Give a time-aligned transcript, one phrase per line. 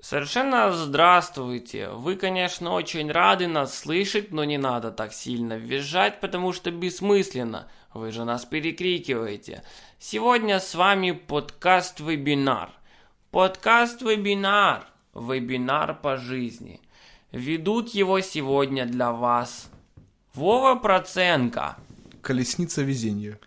[0.00, 1.88] Совершенно здравствуйте.
[1.88, 7.68] Вы, конечно, очень рады нас слышать, но не надо так сильно визжать, потому что бессмысленно.
[7.92, 9.64] Вы же нас перекрикиваете.
[9.98, 12.70] Сегодня с вами подкаст-вебинар.
[13.32, 14.86] Подкаст-вебинар.
[15.14, 16.80] Вебинар по жизни.
[17.32, 19.68] Ведут его сегодня для вас
[20.32, 21.76] Вова Проценко.
[22.22, 23.40] Колесница везения.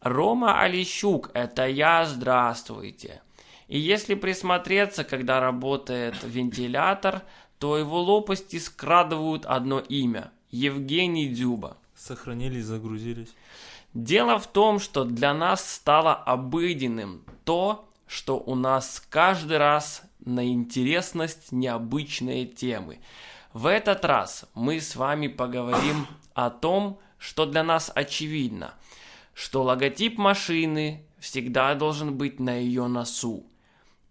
[0.00, 3.22] Рома Олещук, это я, здравствуйте.
[3.68, 7.22] И если присмотреться, когда работает вентилятор,
[7.58, 11.76] то его лопасти скрадывают одно имя– Евгений Дзюба.
[11.94, 13.34] Сохранились, загрузились.
[13.92, 20.46] Дело в том, что для нас стало обыденным то, что у нас каждый раз на
[20.46, 23.00] интересность необычные темы.
[23.52, 28.74] В этот раз мы с вами поговорим о том, что для нас очевидно,
[29.34, 33.47] что логотип машины всегда должен быть на ее носу.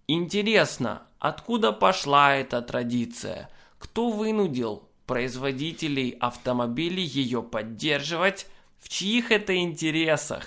[0.10, 3.50] Интересно, откуда пошла эта традиция?
[3.78, 8.48] Кто вынудил производителей автомобилей ее поддерживать?
[8.80, 10.46] В чьих это интересах?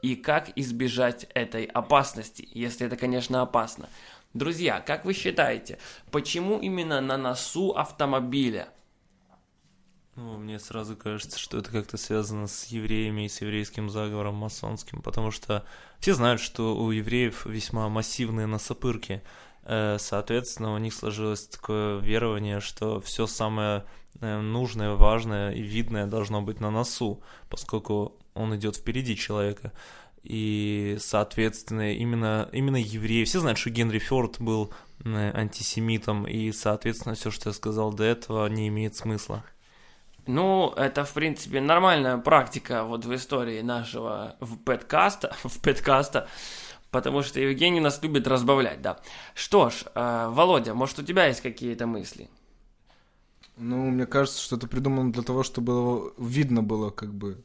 [0.00, 3.90] И как избежать этой опасности, если это, конечно, опасно?
[4.32, 5.78] Друзья, как вы считаете,
[6.10, 8.70] почему именно на носу автомобиля
[10.14, 15.00] ну, мне сразу кажется, что это как-то связано с евреями и с еврейским заговором масонским,
[15.00, 15.64] потому что
[16.00, 19.22] все знают, что у евреев весьма массивные носопырки.
[19.64, 23.84] Э, соответственно, у них сложилось такое верование, что все самое
[24.20, 29.72] э, нужное, важное и видное должно быть на носу, поскольку он идет впереди человека.
[30.22, 33.24] И, соответственно, именно, именно евреи...
[33.24, 34.72] Все знают, что Генри Форд был
[35.04, 39.42] э, антисемитом, и, соответственно, все, что я сказал до этого, не имеет смысла.
[40.26, 46.28] Ну, это, в принципе, нормальная практика вот в истории нашего в подкаста, в подкаста,
[46.90, 49.00] потому что Евгений нас любит разбавлять, да.
[49.34, 52.28] Что ж, э, Володя, может, у тебя есть какие-то мысли?
[53.56, 57.42] Ну, мне кажется, что это придумано для того, чтобы видно было, как бы,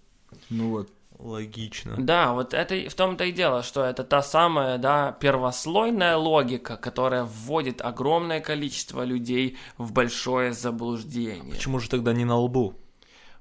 [0.49, 1.95] ну вот, Логично.
[1.97, 7.23] Да, вот это в том-то и дело, что это та самая, да, первослойная логика, которая
[7.23, 11.53] вводит огромное количество людей в большое заблуждение.
[11.53, 12.75] Почему же тогда не на лбу?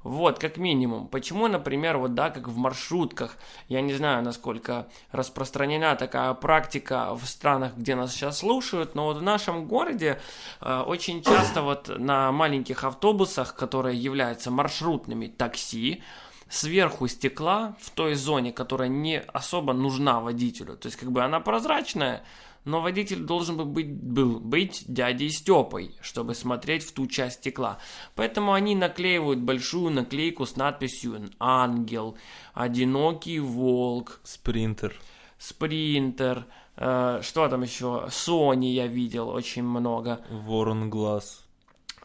[0.07, 1.09] Вот, как минимум.
[1.09, 3.37] Почему, например, вот, да, как в маршрутках,
[3.69, 9.17] я не знаю, насколько распространена такая практика в странах, где нас сейчас слушают, но вот
[9.17, 10.21] в нашем городе
[10.61, 16.05] э, очень часто вот на маленьких автобусах, которые являются маршрутными такси,
[16.49, 20.77] сверху стекла в той зоне, которая не особо нужна водителю.
[20.77, 22.25] То есть как бы она прозрачная,
[22.65, 27.79] но водитель должен быть, был быть дядей Степой, чтобы смотреть в ту часть стекла.
[28.17, 32.17] Поэтому они наклеивают большую наклейку с надписью «Ангел»,
[32.55, 34.95] «Одинокий волк», «Спринтер»,
[35.39, 36.47] «Спринтер»,
[36.77, 40.21] э, что там еще, Sony я видел очень много.
[40.31, 41.46] «Ворон глаз».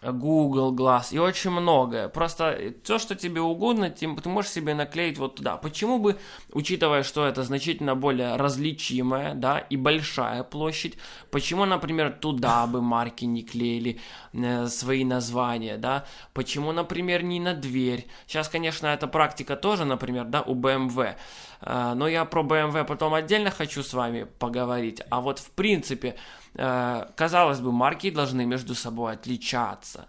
[0.01, 2.09] Google Glass и очень многое.
[2.09, 5.57] Просто все, что тебе угодно, ты, можешь себе наклеить вот туда.
[5.57, 6.17] Почему бы,
[6.51, 10.97] учитывая, что это значительно более различимая, да, и большая площадь,
[11.29, 13.99] почему, например, туда бы марки не клеили
[14.33, 16.05] э, свои названия, да?
[16.33, 18.07] Почему, например, не на дверь?
[18.25, 21.15] Сейчас, конечно, эта практика тоже, например, да, у BMW.
[21.61, 25.01] Э, но я про BMW потом отдельно хочу с вами поговорить.
[25.11, 30.07] А вот в принципе, э, казалось бы, марки должны между собой отличаться.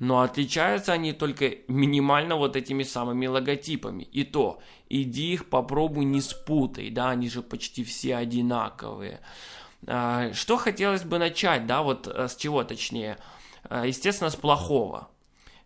[0.00, 4.02] Но отличаются они только минимально вот этими самыми логотипами.
[4.02, 9.20] И то, иди их попробуй не спутай, да, они же почти все одинаковые.
[9.86, 13.18] Э, что хотелось бы начать, да, вот с чего точнее?
[13.70, 15.08] Естественно, с плохого.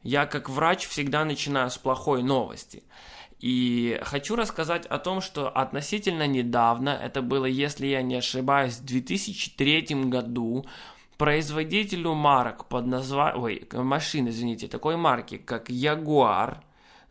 [0.03, 2.85] Я как врач всегда начинаю с плохой новости.
[3.41, 8.84] И хочу рассказать о том, что относительно недавно, это было, если я не ошибаюсь, в
[8.84, 10.66] 2003 году,
[11.19, 16.59] производителю марок под названием, машин, извините, такой марки, как Jaguar,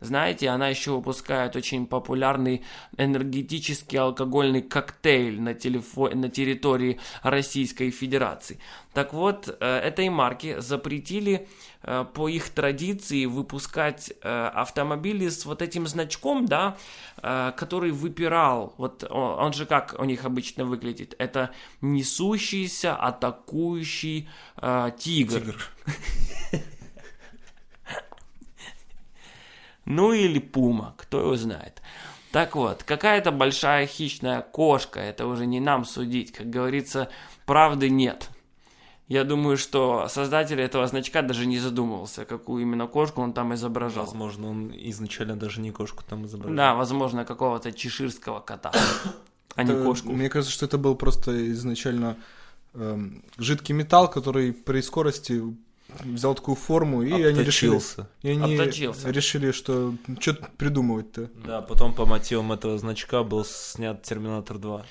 [0.00, 2.62] знаете, она еще выпускает очень популярный
[2.96, 6.10] энергетический алкогольный коктейль на, телефо...
[6.10, 8.58] на территории Российской Федерации.
[8.94, 11.48] Так вот, э, этой марке запретили
[11.82, 16.76] э, по их традиции выпускать э, автомобили с вот этим значком, да,
[17.20, 18.74] который выпирал.
[18.78, 21.16] Вот он же как у них обычно выглядит.
[21.18, 21.50] Это
[21.80, 24.28] несущийся, атакующий
[24.98, 25.40] тигр.
[25.40, 25.70] тигр.
[29.88, 31.80] Ну или пума, кто его знает.
[32.30, 37.08] Так вот, какая-то большая хищная кошка, это уже не нам судить, как говорится,
[37.46, 38.28] правды нет.
[39.06, 44.04] Я думаю, что создатель этого значка даже не задумывался, какую именно кошку он там изображал.
[44.04, 46.54] Возможно, он изначально даже не кошку там изображал.
[46.54, 48.72] Да, возможно, какого-то чеширского кота,
[49.54, 50.12] а не кошку.
[50.12, 52.18] Мне кажется, что это был просто изначально
[52.74, 55.42] эм, жидкий металл, который при скорости
[56.04, 57.80] взял такую форму, и они решили,
[58.22, 59.10] и они Обточился.
[59.10, 61.30] решили, что что придумывать-то.
[61.44, 64.84] Да, потом по мотивам этого значка был снят Терминатор 2.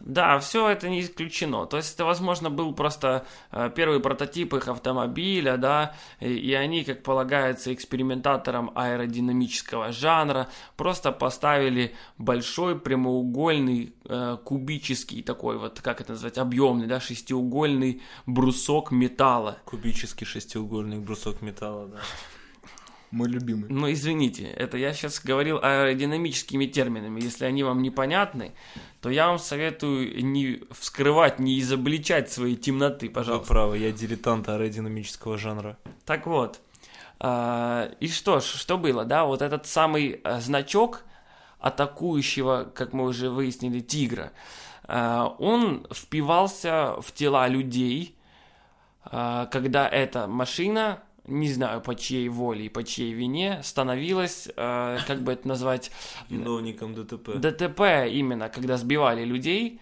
[0.00, 1.66] Да, все это не исключено.
[1.66, 7.02] То есть это, возможно, был просто э, первый прототип их автомобиля, да, и, они, как
[7.02, 16.38] полагается, экспериментаторам аэродинамического жанра, просто поставили большой прямоугольный э, кубический такой вот, как это назвать,
[16.38, 19.58] объемный, да, шестиугольный брусок металла.
[19.64, 21.98] Кубический шестиугольный брусок металла, да.
[23.10, 23.68] Мой любимый.
[23.68, 27.20] Ну, извините, это я сейчас говорил аэродинамическими терминами.
[27.20, 28.52] Если они вам непонятны,
[29.00, 33.48] то я вам советую не вскрывать, не изобличать свои темноты, Вы пожалуйста.
[33.48, 35.76] правы, я дилетант аэродинамического жанра.
[36.06, 36.60] Так вот,
[37.18, 41.02] а, и что ж, что было, да, вот этот самый а, значок
[41.58, 44.32] атакующего, как мы уже выяснили, тигра,
[44.84, 48.16] а, он впивался в тела людей,
[49.02, 55.22] когда эта машина, не знаю по чьей воле и по чьей вине, становилась, а, как
[55.22, 55.90] бы это назвать,
[56.28, 57.36] Виновником ДТП.
[57.36, 57.80] ДТП
[58.10, 59.80] именно, когда сбивали людей,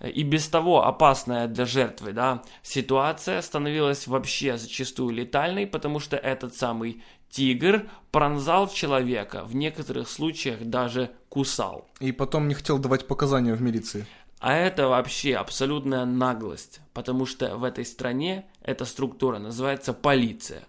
[0.00, 6.54] и без того опасная для жертвы, да, ситуация становилась вообще зачастую летальной, потому что этот
[6.54, 11.88] самый тигр пронзал человека, в некоторых случаях даже кусал.
[12.00, 14.06] И потом не хотел давать показания в милиции.
[14.40, 20.62] А это вообще абсолютная наглость, потому что в этой стране эта структура называется полиция.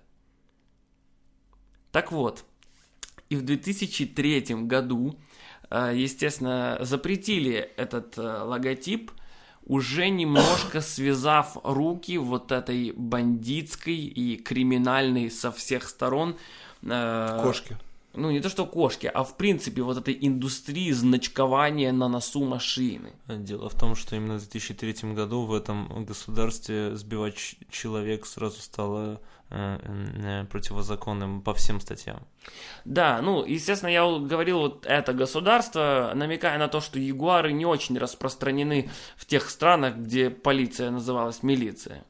[1.92, 2.46] Так вот,
[3.28, 5.20] и в 2003 году,
[5.70, 9.12] э, естественно, запретили этот э, логотип,
[9.66, 16.38] уже немножко связав руки вот этой бандитской и криминальной со всех сторон
[16.84, 17.78] э, Кошки.
[18.20, 23.14] Ну не то что кошки, а в принципе вот этой индустрии значкования на носу машины.
[23.28, 29.22] Дело в том, что именно в 2003 году в этом государстве сбивать человек сразу стало
[29.50, 32.20] э, э, противозаконным по всем статьям.
[32.86, 37.98] Да, ну, естественно, я говорил вот это государство, намекая на то, что ягуары не очень
[37.98, 42.04] распространены в тех странах, где полиция называлась милиция.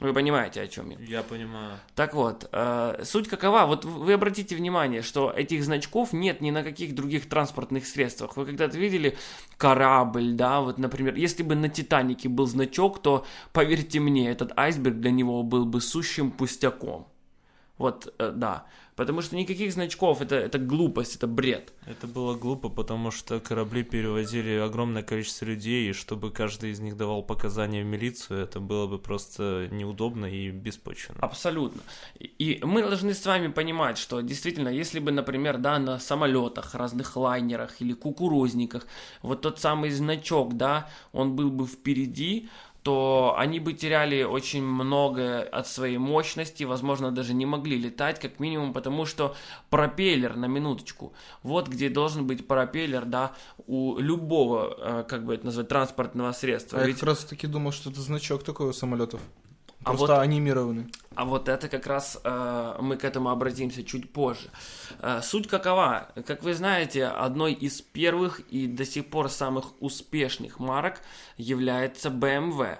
[0.00, 0.98] Вы понимаете, о чем я?
[0.98, 1.78] Я понимаю.
[1.94, 3.64] Так вот, э, суть какова?
[3.66, 8.36] Вот вы обратите внимание, что этих значков нет ни на каких других транспортных средствах.
[8.36, 9.16] Вы когда-то видели
[9.56, 14.96] корабль, да, вот, например, если бы на Титанике был значок, то, поверьте мне, этот айсберг
[14.96, 17.06] для него был бы сущим пустяком.
[17.78, 18.66] Вот, э, да.
[18.96, 21.72] Потому что никаких значков, это, это глупость, это бред.
[21.86, 26.96] Это было глупо, потому что корабли перевозили огромное количество людей, и чтобы каждый из них
[26.96, 31.18] давал показания в милицию, это было бы просто неудобно и беспочвенно.
[31.20, 31.82] Абсолютно.
[32.20, 37.16] И- мы должны с вами понимать, что действительно, если бы, например, да, на самолетах, разных
[37.16, 38.86] лайнерах или кукурузниках,
[39.22, 42.48] вот тот самый значок, да, он был бы впереди,
[42.84, 48.38] то они бы теряли очень многое от своей мощности, возможно, даже не могли летать, как
[48.38, 49.34] минимум, потому что
[49.70, 53.32] пропеллер, на минуточку, вот где должен быть пропеллер, да,
[53.66, 56.78] у любого, э, как бы это назвать, транспортного средства.
[56.78, 59.20] А я Ведь- как раз таки думал, что это значок такой у самолетов.
[59.84, 60.86] А Просто вот- анимированный.
[61.14, 64.50] А вот это как раз э, мы к этому обратимся чуть позже.
[65.00, 66.08] Э, суть какова?
[66.26, 71.00] Как вы знаете, одной из первых и до сих пор самых успешных марок
[71.36, 72.78] является BMW.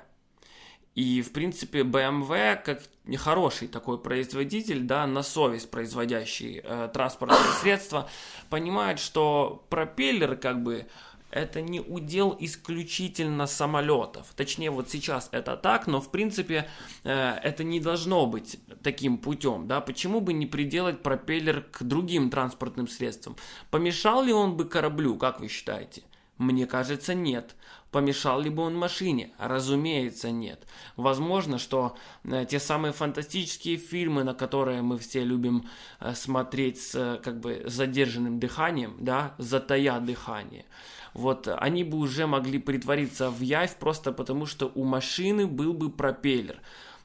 [0.95, 2.83] И, в принципе, BMW, как
[3.17, 8.09] хороший такой производитель, да, на совесть производящий э, транспортные средства,
[8.49, 10.87] понимает, что пропеллер, как бы,
[11.35, 14.29] это не удел исключительно самолетов.
[14.37, 16.69] Точнее, вот сейчас это так, но в принципе
[17.03, 17.13] э,
[17.43, 19.67] это не должно быть таким путем.
[19.67, 19.81] Да?
[19.81, 23.37] Почему бы не приделать пропеллер к другим транспортным средствам?
[23.71, 26.03] Помешал ли он бы кораблю, как вы считаете?
[26.39, 27.57] Мне кажется, нет.
[27.95, 29.31] Помешал ли бы он машине?
[29.39, 30.67] Разумеется, нет.
[30.97, 35.69] Возможно, что э, те самые фантастические фильмы, на которые мы все любим
[36.01, 40.65] э, смотреть с э, как бы задержанным дыханием, да, затая дыхание,
[41.13, 45.89] вот они бы уже могли притвориться в явь просто потому, что у машины был бы
[45.89, 46.59] пропеллер.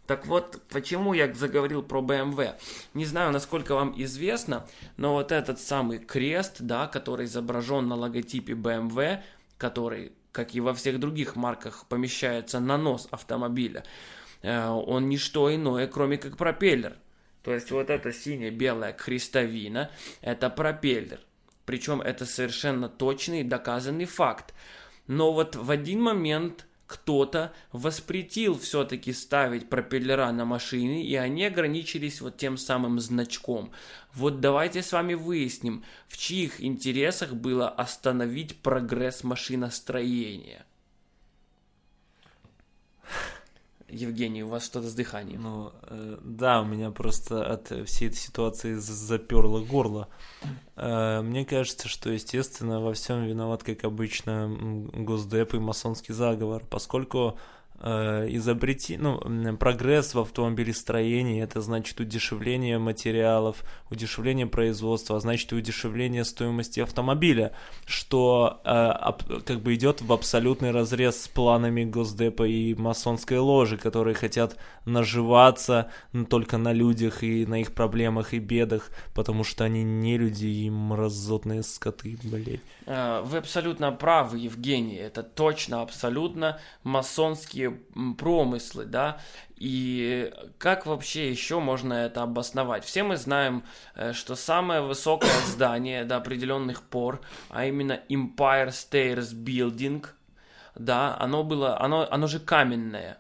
[0.07, 2.55] Так вот, почему я заговорил про BMW?
[2.95, 4.65] Не знаю, насколько вам известно,
[4.97, 9.21] но вот этот самый крест, да, который изображен на логотипе BMW,
[9.59, 13.83] который, как и во всех других марках, помещается на нос автомобиля,
[14.41, 16.97] э, он не что иное, кроме как пропеллер.
[17.43, 21.19] То есть вот эта синяя-белая крестовина– это пропеллер.
[21.65, 24.53] Причем это совершенно точный доказанный факт.
[25.07, 32.19] Но вот в один момент кто-то воспретил все-таки ставить пропеллера на машины, и они ограничились
[32.19, 33.71] вот тем самым значком.
[34.15, 40.65] Вот давайте с вами выясним, в чьих интересах было остановить прогресс машиностроения.
[43.91, 45.41] Евгений, у вас что-то с дыханием.
[45.41, 50.07] Ну, э, да, у меня просто от всей этой ситуации заперло горло.
[50.75, 54.49] Э, мне кажется, что, естественно, во всем виноват, как обычно,
[54.93, 57.37] Госдеп и масонский заговор, поскольку
[57.81, 59.19] изобрети, ну,
[59.57, 67.53] прогресс в автомобилестроении, это значит удешевление материалов, удешевление производства, а значит и удешевление стоимости автомобиля,
[67.85, 74.13] что э, как бы идет в абсолютный разрез с планами Госдепа и масонской ложи, которые
[74.13, 75.91] хотят наживаться
[76.29, 80.69] только на людях и на их проблемах и бедах, потому что они не люди и
[80.69, 82.61] мразотные скоты, блядь.
[82.85, 84.95] Э, Вы абсолютно правы, Евгений.
[84.95, 89.19] Это точно, абсолютно масонские м, промыслы, да.
[89.55, 92.85] И как вообще еще можно это обосновать?
[92.85, 93.63] Все мы знаем,
[93.95, 100.05] э, что самое высокое здание до определенных пор, а именно Empire Stairs Building,
[100.75, 103.17] да, оно было, оно, оно же каменное,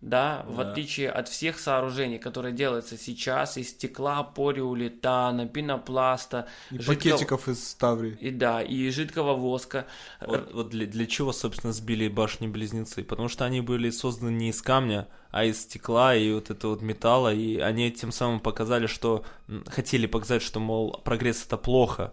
[0.00, 0.70] да, в Да.
[0.70, 7.68] отличие от всех сооружений, которые делаются сейчас из стекла, полиуретана, пенопласта, И жидкого- пакетиков из
[7.68, 8.16] ставри.
[8.20, 9.86] и да, и жидкого воска.
[10.20, 13.04] Вот, вот для, для чего, собственно, сбили башни-близнецы?
[13.04, 16.82] Потому что они были созданы не из камня, а из стекла и вот этого вот
[16.82, 19.24] металла, и они тем самым показали, что...
[19.66, 22.12] Хотели показать, что, мол, прогресс это плохо,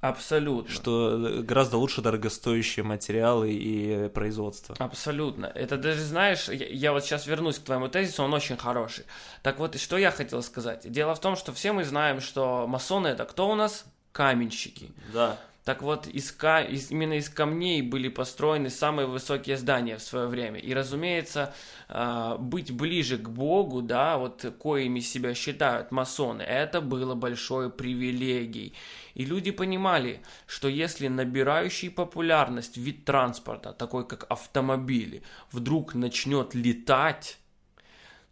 [0.00, 0.72] Абсолютно.
[0.72, 4.76] что э, гораздо лучше дорогостоящие материалы и производство.
[4.78, 5.46] Абсолютно.
[5.46, 9.04] Это даже, знаешь, я, я вот сейчас вернусь к твоему тезису, он очень хороший.
[9.42, 10.90] Так вот, и что я хотел сказать?
[10.90, 13.84] Дело в том, что все мы знаем, что масоны это кто у нас?
[14.12, 14.92] Каменщики.
[15.12, 15.36] Да.
[15.68, 16.34] Так вот, из,
[16.70, 20.58] из- именно из камней были построены самые высокие здания в свое время.
[20.58, 21.52] И, разумеется,
[21.90, 28.72] а, быть ближе к Богу, да, вот коими себя считают масоны, это было большой привилегией.
[29.12, 35.22] И люди понимали, что если набирающий популярность вид транспорта, такой как автомобили,
[35.52, 37.36] вдруг начнет летать,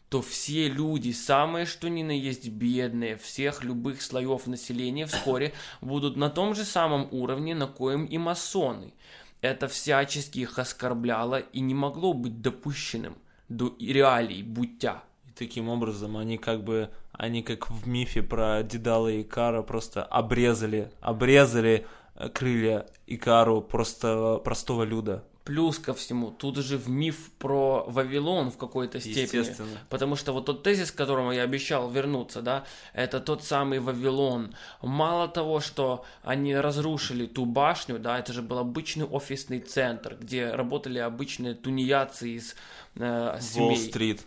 [0.08, 6.16] то все люди, самые что ни на есть бедные, всех любых слоев населения вскоре будут
[6.16, 8.92] на том же самом уровне, на коем и масоны.
[9.40, 13.16] Это всячески их оскорбляло и не могло быть допущенным
[13.48, 15.02] до реалий буття.
[15.26, 20.02] И таким образом они как бы, они как в мифе про Дедала и Икара просто
[20.04, 25.24] обрезали, обрезали э, крылья Икару просто простого люда.
[25.46, 29.54] Плюс ко всему, тут же в миф про Вавилон в какой-то степени.
[29.88, 34.56] Потому что вот тот тезис, к которому я обещал вернуться, да, это тот самый Вавилон.
[34.82, 40.50] Мало того, что они разрушили ту башню, да, это же был обычный офисный центр, где
[40.50, 42.56] работали обычные тунеядцы из
[42.96, 43.68] э, семей.
[43.68, 44.22] Уолл-стрит.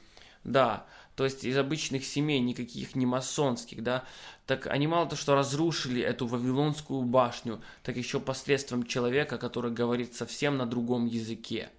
[0.45, 0.85] Да,
[1.19, 4.05] то есть из обычных семей, никаких не масонских, да,
[4.45, 10.15] так они мало то, что разрушили эту Вавилонскую башню, так еще посредством человека, который говорит
[10.15, 11.71] совсем на другом языке.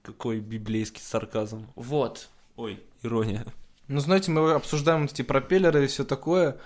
[0.00, 1.66] Какой библейский сарказм.
[1.74, 2.30] Вот.
[2.56, 3.44] Ой, ирония.
[3.86, 6.56] Ну, знаете, мы обсуждаем вот эти пропеллеры и все такое.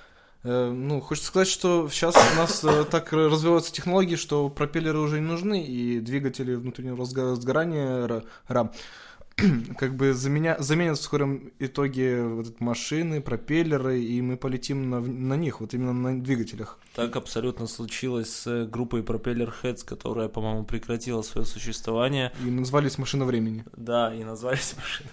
[0.44, 5.18] Э, Ну, хочется сказать, что сейчас у нас э, так развиваются технологии, что пропеллеры уже
[5.18, 8.70] не нужны, и двигатели внутреннего сгорания ра- рам
[9.78, 10.56] как бы заменя...
[10.58, 15.74] заменят в скором итоге вот эти машины, пропеллеры, и мы полетим на, на них, вот
[15.74, 16.78] именно на двигателях.
[16.94, 22.32] Так абсолютно случилось с э, группой Propeller Heads, которая, по-моему, прекратила свое существование.
[22.44, 23.64] И назвались «Машина времени».
[23.76, 25.10] Да, и назвались машины.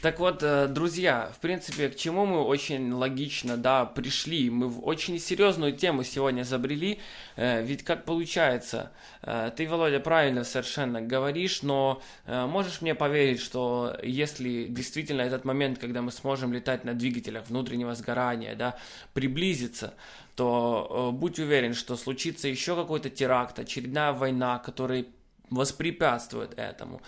[0.00, 4.48] Так вот, э, друзья, в принципе, к чему мы очень логично, да, пришли.
[4.48, 7.00] Мы в очень серьезную тему сегодня забрели.
[7.36, 13.94] Э, Ведь как получается, э, ты, Володя, правильно совершенно говоришь, но можешь мне поверить, что
[14.02, 18.78] если действительно этот момент, когда мы сможем летать на двигателях внутреннего сгорания, да,
[19.12, 19.92] приблизится,
[20.34, 25.04] то будь уверен, что случится еще какой-то теракт, очередная война, которая
[25.50, 27.00] воспрепятствует этому.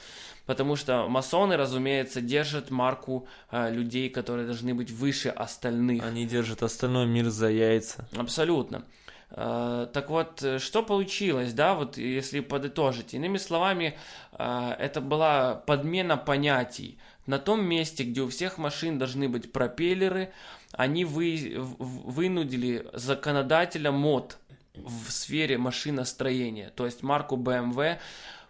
[0.46, 6.02] Потому что масоны, разумеется, держат марку э, людей, которые должны быть выше остальных.
[6.04, 8.06] Они держат остальной мир за яйца.
[8.16, 8.84] Абсолютно.
[9.30, 13.14] Э, Так вот, э, что получилось, да, вот если подытожить.
[13.14, 13.96] Иными словами,
[14.32, 16.98] э, это была подмена понятий.
[17.26, 20.32] На том месте, где у всех машин должны быть пропеллеры,
[20.72, 24.38] они вы, вынудили законодателя мод
[24.74, 27.98] в сфере машиностроения, то есть марку BMW,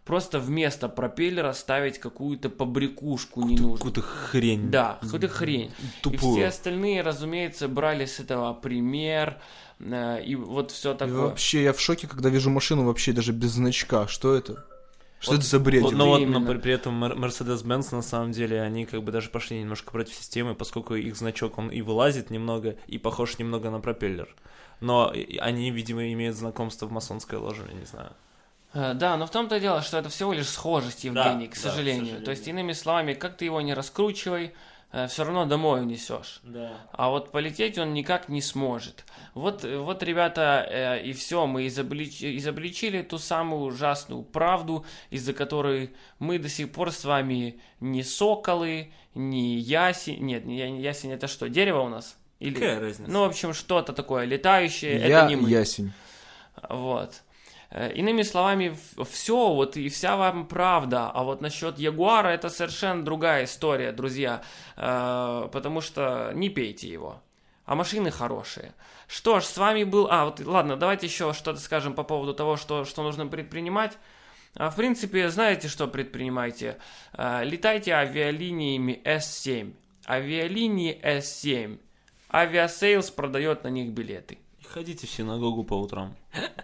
[0.05, 3.75] просто вместо пропеллера ставить какую-то побрякушку ненужную.
[3.75, 4.71] Какую-то хрень.
[4.71, 5.73] Да, какую-то хрень.
[5.79, 6.35] И Тупую.
[6.37, 9.41] все остальные, разумеется, брали с этого пример,
[9.81, 11.17] э, и вот все И такое.
[11.17, 14.07] вообще, я в шоке, когда вижу машину вообще даже без значка.
[14.09, 14.65] Что это?
[15.23, 15.83] Что Вот- это за бред?
[15.83, 16.41] Вот, но вот, именно.
[16.41, 20.15] но при, при этом Mercedes-Benz на самом деле, они как бы даже пошли немножко против
[20.15, 24.35] системы, поскольку их значок, он и вылазит немного, и похож немного на пропеллер.
[24.81, 28.11] Но они, видимо, имеют знакомство в масонской ложе, я не знаю.
[28.75, 31.55] Э, Да, но в том-то и дело, что это всего лишь схожесть, Евгений, к да,
[31.55, 32.01] к сожалению.
[32.01, 32.25] сожалению.
[32.25, 34.55] То есть, иными словами, как ты его не раскручивай,
[35.09, 36.41] все равно домой унесешь.
[36.43, 36.73] Да.
[36.93, 39.05] А вот полететь он никак не сможет.
[39.35, 45.33] Вот, э, вот ребята, э, и все, мы изоблич- изобличили ту самую ужасную правду, из-за
[45.33, 50.21] которой мы до сих пор с вами не соколы, не ясень.
[50.21, 52.19] Нет, не ясень, это что, дерево у нас?
[52.39, 52.55] Или...
[52.55, 53.11] Какая разница?
[53.11, 55.49] Ну, в общем, что-то такое летающее, Я это не мы.
[55.49, 55.93] ясень.
[56.69, 57.23] Вот.
[57.73, 58.77] Э, Иными словами,
[59.11, 61.11] все, вот и вся вам правда.
[61.11, 64.43] А вот насчет Ягуара это совершенно другая история, друзья.
[64.77, 67.23] Э, Потому что не пейте его.
[67.65, 68.75] А машины хорошие.
[69.09, 70.09] Что ж, с вами был...
[70.11, 73.97] А, вот ладно, давайте еще что-то скажем по поводу того, что, что нужно предпринимать.
[74.57, 76.77] А, В принципе, знаете, что предпринимайте?
[77.15, 79.73] Э, Летайте авиалиниями S7.
[80.07, 81.79] Авиалинии S7.
[82.31, 84.39] Авиасейлс продает на них билеты.
[84.73, 86.15] Ходите в синагогу по утрам.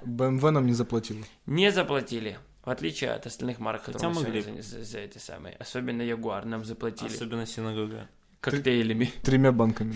[0.05, 1.25] БМВ нам не заплатил.
[1.47, 2.39] Не заплатили.
[2.65, 5.57] В отличие от остальных марок, Хотя которые мы могли за, за- за эти самые.
[5.57, 8.09] Особенно Ягуар нам заплатили Особенно синагога.
[8.41, 9.13] коктейлями.
[9.23, 9.95] Тремя банками.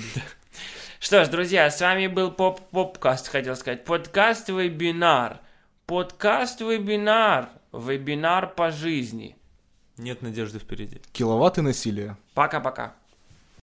[1.01, 3.85] Что ж, друзья, с вами был поп попкаст, хотел сказать.
[3.85, 5.41] Подкаст-вебинар.
[5.87, 7.49] Подкаст-вебинар.
[7.73, 9.37] Вебинар по жизни.
[9.97, 11.01] Нет надежды впереди.
[11.13, 12.17] Киловатты насилия.
[12.35, 12.95] Пока-пока.